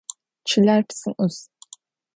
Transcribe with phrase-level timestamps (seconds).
[0.47, 1.37] Çıler psım 'us.